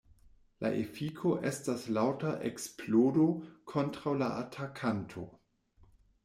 La 0.65 0.69
efiko 0.77 1.33
estas 1.49 1.83
laŭta 1.97 2.31
eksplodo 2.49 3.27
kontraŭ 3.75 4.15
la 4.23 4.31
atakanto. 4.41 5.29